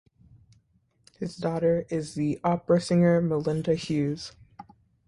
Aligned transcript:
His 1.19 1.35
daughter 1.37 1.85
is 1.89 2.15
the 2.15 2.39
opera 2.43 2.81
singer 2.81 3.21
Melinda 3.21 3.75
Hughes. 3.75 4.31